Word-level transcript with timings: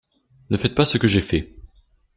Ne 0.49 0.57
faites 0.57 0.73
pas 0.73 0.85
ce 0.85 0.97
que 0.97 1.05
j'ai 1.07 1.21
fait! 1.21 1.53